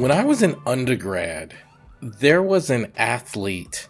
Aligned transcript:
When 0.00 0.10
I 0.10 0.24
was 0.24 0.40
an 0.40 0.56
undergrad, 0.64 1.54
there 2.00 2.42
was 2.42 2.70
an 2.70 2.90
athlete 2.96 3.86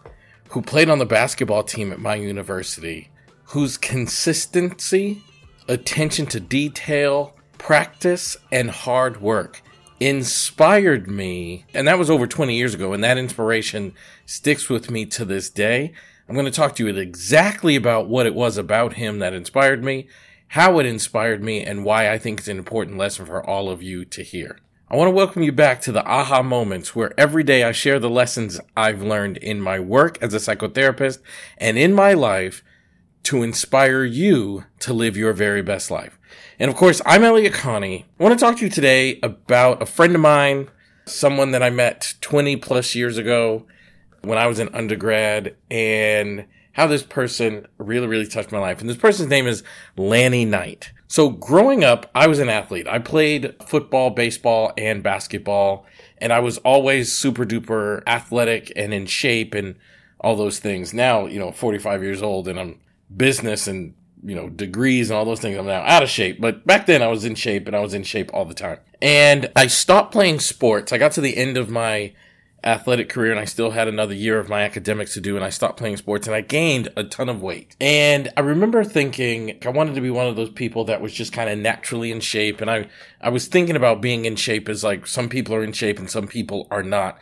who 0.48 0.60
played 0.60 0.90
on 0.90 0.98
the 0.98 1.06
basketball 1.06 1.62
team 1.62 1.92
at 1.92 2.00
my 2.00 2.16
university 2.16 3.12
whose 3.44 3.76
consistency, 3.76 5.22
attention 5.68 6.26
to 6.26 6.40
detail, 6.40 7.36
practice, 7.58 8.36
and 8.50 8.72
hard 8.72 9.22
work 9.22 9.62
inspired 10.00 11.08
me. 11.08 11.64
And 11.74 11.86
that 11.86 11.96
was 12.00 12.10
over 12.10 12.26
20 12.26 12.56
years 12.56 12.74
ago, 12.74 12.92
and 12.92 13.04
that 13.04 13.16
inspiration 13.16 13.94
sticks 14.26 14.68
with 14.68 14.90
me 14.90 15.06
to 15.06 15.24
this 15.24 15.48
day. 15.48 15.92
I'm 16.28 16.34
going 16.34 16.44
to 16.44 16.50
talk 16.50 16.74
to 16.74 16.84
you 16.84 16.96
exactly 16.96 17.76
about 17.76 18.08
what 18.08 18.26
it 18.26 18.34
was 18.34 18.58
about 18.58 18.94
him 18.94 19.20
that 19.20 19.32
inspired 19.32 19.84
me, 19.84 20.08
how 20.48 20.80
it 20.80 20.86
inspired 20.86 21.40
me, 21.40 21.62
and 21.62 21.84
why 21.84 22.10
I 22.10 22.18
think 22.18 22.40
it's 22.40 22.48
an 22.48 22.58
important 22.58 22.98
lesson 22.98 23.26
for 23.26 23.48
all 23.48 23.70
of 23.70 23.80
you 23.80 24.04
to 24.06 24.24
hear. 24.24 24.58
I 24.92 24.96
want 24.96 25.06
to 25.06 25.14
welcome 25.14 25.44
you 25.44 25.52
back 25.52 25.80
to 25.82 25.92
the 25.92 26.04
aha 26.04 26.42
moments 26.42 26.96
where 26.96 27.14
every 27.16 27.44
day 27.44 27.62
I 27.62 27.70
share 27.70 28.00
the 28.00 28.10
lessons 28.10 28.58
I've 28.76 29.00
learned 29.00 29.36
in 29.36 29.60
my 29.60 29.78
work 29.78 30.20
as 30.20 30.34
a 30.34 30.38
psychotherapist 30.38 31.20
and 31.58 31.78
in 31.78 31.94
my 31.94 32.12
life 32.12 32.64
to 33.22 33.44
inspire 33.44 34.02
you 34.02 34.64
to 34.80 34.92
live 34.92 35.16
your 35.16 35.32
very 35.32 35.62
best 35.62 35.92
life. 35.92 36.18
And 36.58 36.68
of 36.68 36.76
course, 36.76 37.00
I'm 37.06 37.22
Elliott 37.22 37.52
Connie. 37.52 38.04
I 38.18 38.22
want 38.24 38.36
to 38.36 38.44
talk 38.44 38.56
to 38.56 38.64
you 38.64 38.68
today 38.68 39.20
about 39.22 39.80
a 39.80 39.86
friend 39.86 40.12
of 40.16 40.20
mine, 40.22 40.68
someone 41.06 41.52
that 41.52 41.62
I 41.62 41.70
met 41.70 42.14
20 42.20 42.56
plus 42.56 42.96
years 42.96 43.16
ago 43.16 43.68
when 44.22 44.38
I 44.38 44.48
was 44.48 44.58
an 44.58 44.70
undergrad 44.74 45.54
and 45.70 46.46
how 46.72 46.88
this 46.88 47.04
person 47.04 47.68
really, 47.78 48.08
really 48.08 48.26
touched 48.26 48.50
my 48.50 48.58
life. 48.58 48.80
And 48.80 48.90
this 48.90 48.96
person's 48.96 49.30
name 49.30 49.46
is 49.46 49.62
Lanny 49.96 50.44
Knight. 50.44 50.90
So 51.10 51.28
growing 51.28 51.82
up, 51.82 52.08
I 52.14 52.28
was 52.28 52.38
an 52.38 52.48
athlete. 52.48 52.86
I 52.86 53.00
played 53.00 53.56
football, 53.66 54.10
baseball, 54.10 54.72
and 54.78 55.02
basketball. 55.02 55.84
And 56.18 56.32
I 56.32 56.38
was 56.38 56.58
always 56.58 57.12
super 57.12 57.44
duper 57.44 58.04
athletic 58.06 58.72
and 58.76 58.94
in 58.94 59.06
shape 59.06 59.52
and 59.52 59.74
all 60.20 60.36
those 60.36 60.60
things. 60.60 60.94
Now, 60.94 61.26
you 61.26 61.40
know, 61.40 61.50
45 61.50 62.04
years 62.04 62.22
old 62.22 62.46
and 62.46 62.60
I'm 62.60 62.78
business 63.14 63.66
and, 63.66 63.94
you 64.22 64.36
know, 64.36 64.48
degrees 64.48 65.10
and 65.10 65.18
all 65.18 65.24
those 65.24 65.40
things. 65.40 65.58
I'm 65.58 65.66
now 65.66 65.82
out 65.82 66.04
of 66.04 66.08
shape. 66.08 66.40
But 66.40 66.64
back 66.64 66.86
then 66.86 67.02
I 67.02 67.08
was 67.08 67.24
in 67.24 67.34
shape 67.34 67.66
and 67.66 67.74
I 67.74 67.80
was 67.80 67.92
in 67.92 68.04
shape 68.04 68.30
all 68.32 68.44
the 68.44 68.54
time. 68.54 68.78
And 69.02 69.50
I 69.56 69.66
stopped 69.66 70.12
playing 70.12 70.38
sports. 70.38 70.92
I 70.92 70.98
got 70.98 71.10
to 71.12 71.20
the 71.20 71.36
end 71.36 71.56
of 71.56 71.68
my 71.68 72.12
athletic 72.62 73.08
career 73.08 73.30
and 73.30 73.40
I 73.40 73.46
still 73.46 73.70
had 73.70 73.88
another 73.88 74.14
year 74.14 74.38
of 74.38 74.48
my 74.48 74.62
academics 74.62 75.14
to 75.14 75.20
do 75.20 75.36
and 75.36 75.44
I 75.44 75.50
stopped 75.50 75.78
playing 75.78 75.96
sports 75.96 76.26
and 76.26 76.36
I 76.36 76.42
gained 76.42 76.88
a 76.96 77.04
ton 77.04 77.28
of 77.28 77.42
weight. 77.42 77.74
And 77.80 78.30
I 78.36 78.40
remember 78.40 78.84
thinking 78.84 79.58
I 79.64 79.70
wanted 79.70 79.94
to 79.94 80.00
be 80.00 80.10
one 80.10 80.26
of 80.26 80.36
those 80.36 80.50
people 80.50 80.84
that 80.84 81.00
was 81.00 81.12
just 81.12 81.32
kind 81.32 81.48
of 81.48 81.58
naturally 81.58 82.12
in 82.12 82.20
shape 82.20 82.60
and 82.60 82.70
I 82.70 82.88
I 83.20 83.30
was 83.30 83.46
thinking 83.46 83.76
about 83.76 84.02
being 84.02 84.24
in 84.24 84.36
shape 84.36 84.68
as 84.68 84.84
like 84.84 85.06
some 85.06 85.28
people 85.28 85.54
are 85.54 85.64
in 85.64 85.72
shape 85.72 85.98
and 85.98 86.10
some 86.10 86.26
people 86.26 86.68
are 86.70 86.82
not 86.82 87.18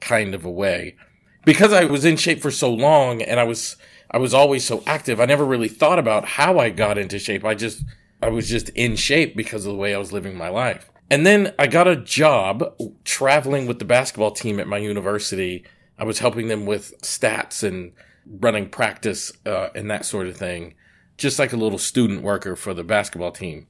kind 0.00 0.34
of 0.34 0.44
a 0.44 0.50
way. 0.50 0.96
Because 1.44 1.72
I 1.72 1.84
was 1.84 2.04
in 2.04 2.16
shape 2.16 2.40
for 2.40 2.50
so 2.50 2.72
long 2.72 3.22
and 3.22 3.40
I 3.40 3.44
was 3.44 3.76
I 4.10 4.18
was 4.18 4.34
always 4.34 4.64
so 4.64 4.82
active, 4.86 5.20
I 5.20 5.24
never 5.24 5.44
really 5.44 5.68
thought 5.68 5.98
about 5.98 6.26
how 6.26 6.58
I 6.58 6.68
got 6.68 6.98
into 6.98 7.18
shape. 7.18 7.44
I 7.44 7.54
just 7.54 7.82
I 8.20 8.28
was 8.28 8.48
just 8.48 8.68
in 8.70 8.96
shape 8.96 9.34
because 9.34 9.64
of 9.64 9.72
the 9.72 9.78
way 9.78 9.94
I 9.94 9.98
was 9.98 10.12
living 10.12 10.36
my 10.36 10.50
life. 10.50 10.91
And 11.10 11.26
then 11.26 11.52
I 11.58 11.66
got 11.66 11.88
a 11.88 11.96
job 11.96 12.74
traveling 13.04 13.66
with 13.66 13.78
the 13.78 13.84
basketball 13.84 14.30
team 14.30 14.58
at 14.58 14.66
my 14.66 14.78
university. 14.78 15.64
I 15.98 16.04
was 16.04 16.20
helping 16.20 16.48
them 16.48 16.64
with 16.64 16.94
stats 17.02 17.62
and 17.62 17.92
running 18.26 18.68
practice 18.68 19.32
uh, 19.44 19.68
and 19.74 19.90
that 19.90 20.04
sort 20.04 20.26
of 20.26 20.36
thing, 20.36 20.74
just 21.16 21.38
like 21.38 21.52
a 21.52 21.56
little 21.56 21.78
student 21.78 22.22
worker 22.22 22.56
for 22.56 22.72
the 22.72 22.84
basketball 22.84 23.32
team. 23.32 23.66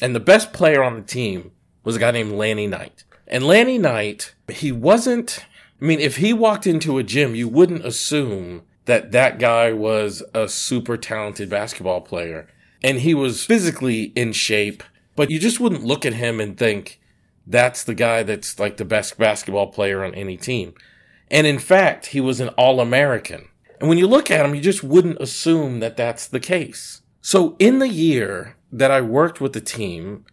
And 0.00 0.14
the 0.14 0.20
best 0.20 0.52
player 0.52 0.82
on 0.82 0.94
the 0.94 1.02
team 1.02 1.52
was 1.84 1.96
a 1.96 1.98
guy 1.98 2.10
named 2.10 2.32
Lanny 2.32 2.66
Knight. 2.66 3.04
And 3.26 3.46
Lanny 3.46 3.78
Knight, 3.78 4.34
he 4.48 4.72
wasn't, 4.72 5.44
I 5.80 5.84
mean, 5.84 6.00
if 6.00 6.16
he 6.16 6.32
walked 6.32 6.66
into 6.66 6.98
a 6.98 7.02
gym, 7.02 7.34
you 7.34 7.48
wouldn't 7.48 7.84
assume 7.84 8.62
that 8.86 9.12
that 9.12 9.38
guy 9.38 9.72
was 9.72 10.22
a 10.34 10.48
super 10.48 10.96
talented 10.96 11.48
basketball 11.48 12.00
player. 12.00 12.48
And 12.82 12.98
he 13.00 13.14
was 13.14 13.44
physically 13.44 14.04
in 14.16 14.32
shape 14.32 14.82
but 15.20 15.30
you 15.30 15.38
just 15.38 15.60
wouldn't 15.60 15.84
look 15.84 16.06
at 16.06 16.14
him 16.14 16.40
and 16.40 16.56
think 16.56 16.98
that's 17.46 17.84
the 17.84 17.94
guy 17.94 18.22
that's 18.22 18.58
like 18.58 18.78
the 18.78 18.86
best 18.86 19.18
basketball 19.18 19.66
player 19.66 20.02
on 20.02 20.14
any 20.14 20.38
team. 20.38 20.72
And 21.30 21.46
in 21.46 21.58
fact, 21.58 22.06
he 22.06 22.22
was 22.22 22.40
an 22.40 22.48
All 22.56 22.80
American. 22.80 23.46
And 23.78 23.90
when 23.90 23.98
you 23.98 24.06
look 24.06 24.30
at 24.30 24.46
him, 24.46 24.54
you 24.54 24.62
just 24.62 24.82
wouldn't 24.82 25.20
assume 25.20 25.80
that 25.80 25.98
that's 25.98 26.26
the 26.26 26.40
case. 26.40 27.02
So 27.20 27.54
in 27.58 27.80
the 27.80 27.90
year 27.90 28.56
that 28.72 28.90
I 28.90 29.02
worked 29.02 29.42
with 29.42 29.52
the 29.52 29.60
team, 29.60 30.24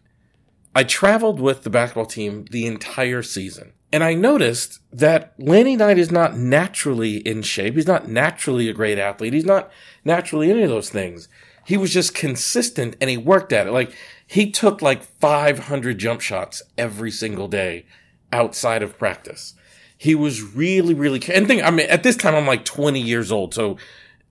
I 0.73 0.85
traveled 0.85 1.41
with 1.41 1.63
the 1.63 1.69
basketball 1.69 2.05
team 2.05 2.45
the 2.49 2.65
entire 2.65 3.23
season. 3.23 3.73
And 3.91 4.05
I 4.05 4.13
noticed 4.13 4.79
that 4.93 5.33
Lanny 5.37 5.75
Knight 5.75 5.97
is 5.97 6.11
not 6.11 6.37
naturally 6.37 7.17
in 7.17 7.41
shape. 7.41 7.73
He's 7.73 7.87
not 7.87 8.07
naturally 8.07 8.69
a 8.69 8.73
great 8.73 8.99
athlete. 8.99 9.33
He's 9.33 9.43
not 9.43 9.69
naturally 10.05 10.49
any 10.49 10.63
of 10.63 10.69
those 10.69 10.89
things. 10.89 11.27
He 11.67 11.75
was 11.75 11.91
just 11.91 12.16
consistent 12.16 12.95
and 13.01 13.09
he 13.09 13.17
worked 13.17 13.51
at 13.51 13.67
it. 13.67 13.72
Like 13.72 13.94
he 14.25 14.50
took 14.50 14.81
like 14.81 15.03
500 15.03 15.97
jump 15.97 16.22
shots 16.22 16.61
every 16.78 17.11
single 17.11 17.50
day 17.50 17.85
outside 18.31 18.81
of 18.81 18.97
practice. 18.97 19.53
He 19.97 20.16
was 20.16 20.41
really, 20.41 20.94
really, 20.94 21.22
and 21.33 21.45
think, 21.45 21.61
I 21.63 21.72
mean, 21.72 21.89
at 21.89 22.03
this 22.03 22.16
time, 22.16 22.35
I'm 22.35 22.47
like 22.47 22.63
20 22.63 23.01
years 23.01 23.33
old. 23.33 23.53
So, 23.53 23.75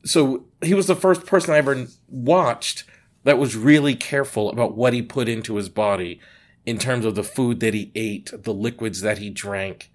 so 0.03 0.47
he 0.63 0.73
was 0.73 0.87
the 0.87 0.97
first 0.97 1.27
person 1.27 1.53
I 1.53 1.59
ever 1.59 1.87
watched 2.09 2.85
that 3.25 3.37
was 3.37 3.55
really 3.55 3.95
careful 3.95 4.49
about 4.49 4.75
what 4.75 4.95
he 4.95 5.03
put 5.03 5.29
into 5.29 5.57
his 5.57 5.69
body 5.69 6.19
in 6.65 6.79
terms 6.79 7.05
of 7.05 7.17
the 7.17 7.23
food 7.23 7.61
that 7.61 7.75
he 7.75 7.93
ate, 7.95 8.31
the 8.33 8.55
liquids 8.55 9.03
that 9.03 9.19
he 9.19 9.29
drank, 9.29 9.91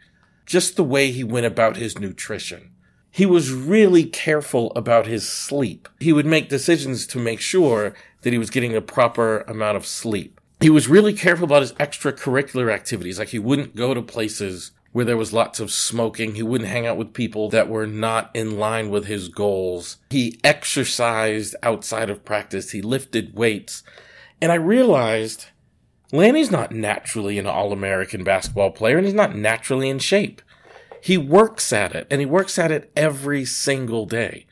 just 0.46 0.75
the 0.75 0.84
way 0.84 1.09
he 1.09 1.24
went 1.24 1.47
about 1.47 1.78
his 1.78 1.97
nutrition. 1.97 2.69
He 3.11 3.25
was 3.25 3.51
really 3.51 4.05
careful 4.05 4.72
about 4.75 5.05
his 5.05 5.27
sleep. 5.27 5.89
He 5.99 6.13
would 6.13 6.25
make 6.25 6.47
decisions 6.47 7.05
to 7.07 7.19
make 7.19 7.41
sure 7.41 7.94
that 8.22 8.31
he 8.31 8.39
was 8.39 8.49
getting 8.49 8.75
a 8.75 8.81
proper 8.81 9.41
amount 9.41 9.75
of 9.75 9.85
sleep. 9.85 10.39
He 10.61 10.69
was 10.69 10.88
really 10.88 11.13
careful 11.13 11.45
about 11.45 11.61
his 11.61 11.73
extracurricular 11.73 12.71
activities. 12.71 13.19
Like 13.19 13.29
he 13.29 13.39
wouldn't 13.39 13.75
go 13.75 13.94
to 13.94 14.01
places 14.01 14.71
where 14.94 15.05
there 15.05 15.17
was 15.17 15.33
lots 15.33 15.59
of 15.59 15.71
smoking. 15.71 16.35
He 16.35 16.44
wouldn't 16.44 16.69
hang 16.69 16.85
out 16.85 16.97
with 16.97 17.13
people 17.13 17.50
that 17.50 17.67
were 17.67 17.88
not 17.88 18.29
in 18.33 18.57
line 18.57 18.89
with 18.89 19.05
his 19.05 19.27
goals. 19.27 19.97
He 20.09 20.39
exercised 20.44 21.55
outside 21.63 22.09
of 22.09 22.23
practice. 22.23 22.71
He 22.71 22.81
lifted 22.81 23.35
weights. 23.35 23.83
And 24.41 24.51
I 24.51 24.55
realized 24.55 25.47
Lanny's 26.11 26.51
not 26.51 26.71
naturally 26.71 27.39
an 27.39 27.47
all 27.47 27.73
American 27.73 28.23
basketball 28.23 28.71
player 28.71 28.97
and 28.97 29.05
he's 29.05 29.16
not 29.16 29.35
naturally 29.35 29.89
in 29.89 30.00
shape. 30.00 30.41
He 31.01 31.17
works 31.17 31.73
at 31.73 31.95
it 31.95 32.07
and 32.09 32.22
he 32.22 32.25
works 32.25 32.59
at 32.59 32.72
it 32.72 32.91
every 32.95 33.44
single 33.45 34.06
day. 34.06 34.45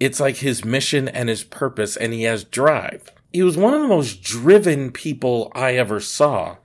It's 0.00 0.20
like 0.20 0.36
his 0.36 0.64
mission 0.64 1.08
and 1.08 1.28
his 1.28 1.42
purpose, 1.42 1.96
and 1.96 2.12
he 2.12 2.22
has 2.22 2.44
drive. 2.44 3.10
He 3.32 3.42
was 3.42 3.56
one 3.56 3.74
of 3.74 3.82
the 3.82 3.88
most 3.88 4.22
driven 4.22 4.92
people 4.92 5.50
I 5.54 5.72
ever 5.74 5.98
saw. 5.98 6.58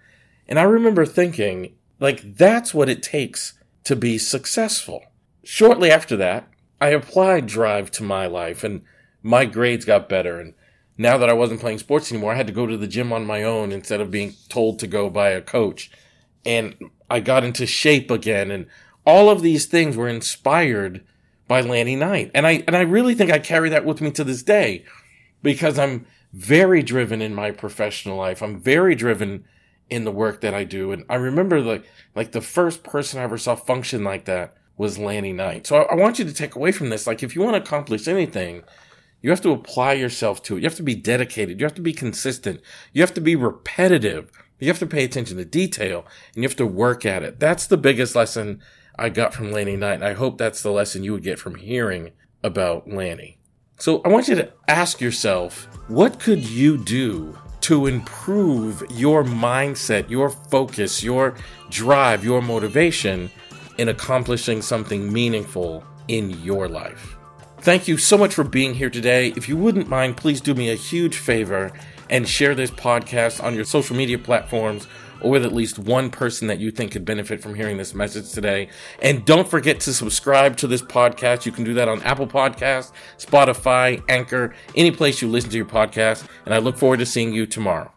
And 0.47 0.59
I 0.59 0.63
remember 0.63 1.05
thinking, 1.05 1.73
like, 1.99 2.35
that's 2.37 2.73
what 2.73 2.89
it 2.89 3.01
takes 3.01 3.53
to 3.85 3.95
be 3.95 4.17
successful. 4.19 5.03
Shortly 5.43 5.89
after 5.89 6.15
that, 6.17 6.47
I 6.79 6.89
applied 6.89 7.47
drive 7.47 7.89
to 7.91 8.03
my 8.03 8.27
life, 8.27 8.63
and 8.63 8.83
my 9.23 9.45
grades 9.45 9.83
got 9.83 10.09
better. 10.09 10.39
And 10.39 10.53
now 10.97 11.17
that 11.17 11.29
I 11.29 11.33
wasn't 11.33 11.59
playing 11.59 11.79
sports 11.79 12.11
anymore, 12.11 12.33
I 12.33 12.37
had 12.37 12.47
to 12.47 12.53
go 12.53 12.67
to 12.67 12.77
the 12.77 12.87
gym 12.87 13.11
on 13.11 13.25
my 13.25 13.41
own 13.41 13.71
instead 13.71 13.99
of 13.99 14.11
being 14.11 14.35
told 14.47 14.77
to 14.79 14.87
go 14.87 15.09
by 15.09 15.29
a 15.29 15.41
coach. 15.41 15.89
And 16.45 16.75
I 17.09 17.19
got 17.19 17.43
into 17.43 17.65
shape 17.65 18.11
again, 18.11 18.51
and 18.51 18.67
all 19.05 19.29
of 19.29 19.41
these 19.41 19.65
things 19.65 19.97
were 19.97 20.07
inspired 20.07 21.03
by 21.47 21.61
Lanny 21.61 21.95
Knight. 21.95 22.31
And 22.33 22.47
I, 22.47 22.63
and 22.67 22.75
I 22.75 22.81
really 22.81 23.15
think 23.15 23.31
I 23.31 23.39
carry 23.39 23.69
that 23.69 23.85
with 23.85 24.01
me 24.01 24.11
to 24.11 24.23
this 24.23 24.43
day 24.43 24.85
because 25.41 25.77
I'm 25.77 26.05
very 26.31 26.81
driven 26.81 27.21
in 27.21 27.35
my 27.35 27.51
professional 27.51 28.17
life. 28.17 28.41
I'm 28.41 28.59
very 28.59 28.95
driven 28.95 29.45
in 29.89 30.05
the 30.05 30.11
work 30.11 30.41
that 30.41 30.53
I 30.53 30.63
do. 30.63 30.91
And 30.91 31.05
I 31.09 31.15
remember 31.15 31.61
like, 31.61 31.85
like 32.15 32.31
the 32.31 32.41
first 32.41 32.83
person 32.83 33.19
I 33.19 33.23
ever 33.23 33.37
saw 33.37 33.55
function 33.55 34.03
like 34.03 34.25
that 34.25 34.55
was 34.77 34.97
Lanny 34.97 35.33
Knight. 35.33 35.67
So 35.67 35.77
I, 35.77 35.93
I 35.93 35.95
want 35.95 36.17
you 36.17 36.25
to 36.25 36.33
take 36.33 36.55
away 36.55 36.71
from 36.71 36.89
this. 36.89 37.05
Like 37.05 37.21
if 37.21 37.35
you 37.35 37.41
want 37.41 37.55
to 37.55 37.61
accomplish 37.61 38.07
anything, 38.07 38.63
you 39.21 39.29
have 39.29 39.41
to 39.41 39.51
apply 39.51 39.93
yourself 39.93 40.41
to 40.43 40.57
it. 40.57 40.61
You 40.61 40.65
have 40.65 40.75
to 40.77 40.83
be 40.83 40.95
dedicated. 40.95 41.59
You 41.59 41.65
have 41.65 41.75
to 41.75 41.81
be 41.81 41.93
consistent. 41.93 42.61
You 42.91 43.01
have 43.01 43.13
to 43.13 43.21
be 43.21 43.35
repetitive. 43.35 44.31
You 44.59 44.67
have 44.67 44.79
to 44.79 44.87
pay 44.87 45.03
attention 45.03 45.37
to 45.37 45.45
detail 45.45 46.05
and 46.33 46.43
you 46.43 46.49
have 46.49 46.57
to 46.57 46.65
work 46.65 47.05
at 47.05 47.23
it. 47.23 47.39
That's 47.39 47.67
the 47.67 47.77
biggest 47.77 48.15
lesson 48.15 48.61
I 48.97 49.09
got 49.09 49.33
from 49.33 49.51
Lanny 49.51 49.75
Knight. 49.75 49.95
And 49.95 50.05
I 50.05 50.13
hope 50.13 50.37
that's 50.37 50.61
the 50.61 50.71
lesson 50.71 51.03
you 51.03 51.13
would 51.13 51.23
get 51.23 51.39
from 51.39 51.55
hearing 51.55 52.11
about 52.43 52.89
Lanny. 52.89 53.37
So 53.79 54.01
I 54.05 54.09
want 54.09 54.27
you 54.27 54.35
to 54.35 54.51
ask 54.67 55.01
yourself, 55.01 55.67
what 55.87 56.19
could 56.19 56.47
you 56.47 56.77
do 56.77 57.37
to 57.61 57.87
improve 57.87 58.83
your 58.91 59.23
mindset, 59.23 60.09
your 60.09 60.29
focus, 60.29 61.03
your 61.03 61.35
drive, 61.69 62.23
your 62.23 62.41
motivation 62.41 63.31
in 63.77 63.89
accomplishing 63.89 64.61
something 64.61 65.11
meaningful 65.11 65.83
in 66.07 66.29
your 66.43 66.67
life? 66.67 67.17
Thank 67.63 67.87
you 67.87 67.95
so 67.97 68.17
much 68.17 68.33
for 68.33 68.43
being 68.43 68.73
here 68.73 68.89
today. 68.89 69.29
If 69.37 69.47
you 69.47 69.55
wouldn't 69.55 69.87
mind, 69.87 70.17
please 70.17 70.41
do 70.41 70.53
me 70.53 70.69
a 70.69 70.75
huge 70.75 71.15
favor 71.15 71.71
and 72.09 72.27
share 72.27 72.53
this 72.53 72.69
podcast 72.69 73.41
on 73.41 73.55
your 73.55 73.63
social 73.63 73.95
media 73.95 74.19
platforms 74.19 74.85
or 75.21 75.31
with 75.31 75.45
at 75.45 75.53
least 75.53 75.79
one 75.79 76.09
person 76.09 76.49
that 76.49 76.59
you 76.59 76.71
think 76.71 76.91
could 76.91 77.05
benefit 77.05 77.41
from 77.41 77.55
hearing 77.55 77.77
this 77.77 77.93
message 77.93 78.33
today. 78.33 78.67
And 79.01 79.23
don't 79.23 79.47
forget 79.47 79.79
to 79.79 79.93
subscribe 79.93 80.57
to 80.57 80.67
this 80.67 80.81
podcast. 80.81 81.45
You 81.45 81.53
can 81.53 81.63
do 81.63 81.73
that 81.75 81.87
on 81.87 82.03
Apple 82.03 82.27
Podcasts, 82.27 82.91
Spotify, 83.17 84.03
Anchor, 84.09 84.53
any 84.75 84.91
place 84.91 85.21
you 85.21 85.29
listen 85.29 85.49
to 85.51 85.55
your 85.55 85.65
podcast. 85.65 86.27
And 86.43 86.53
I 86.53 86.57
look 86.57 86.75
forward 86.75 86.99
to 86.99 87.05
seeing 87.05 87.31
you 87.31 87.45
tomorrow. 87.45 87.93